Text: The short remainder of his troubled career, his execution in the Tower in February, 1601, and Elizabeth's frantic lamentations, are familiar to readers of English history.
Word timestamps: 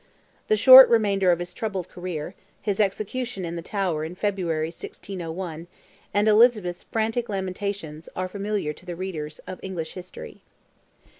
The 0.47 0.57
short 0.57 0.89
remainder 0.89 1.31
of 1.31 1.37
his 1.37 1.53
troubled 1.53 1.87
career, 1.87 2.33
his 2.59 2.79
execution 2.79 3.45
in 3.45 3.55
the 3.55 3.61
Tower 3.61 4.03
in 4.03 4.15
February, 4.15 4.69
1601, 4.69 5.67
and 6.11 6.27
Elizabeth's 6.27 6.81
frantic 6.85 7.29
lamentations, 7.29 8.09
are 8.15 8.27
familiar 8.27 8.73
to 8.73 8.95
readers 8.95 9.37
of 9.45 9.59
English 9.61 9.93
history. 9.93 10.41